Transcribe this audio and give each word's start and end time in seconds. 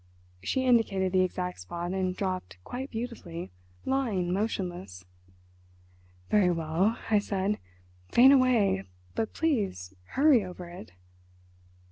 She 0.41 0.65
indicated 0.65 1.11
the 1.11 1.21
exact 1.21 1.59
spot 1.59 1.91
and 1.91 2.15
dropped 2.15 2.57
quite 2.63 2.89
beautifully, 2.89 3.51
lying 3.85 4.33
motionless. 4.33 5.05
"Very 6.31 6.49
well," 6.49 6.97
I 7.11 7.19
said, 7.19 7.59
"faint 8.09 8.33
away; 8.33 8.85
but 9.13 9.33
please 9.35 9.93
hurry 10.13 10.43
over 10.43 10.67
it." 10.67 10.93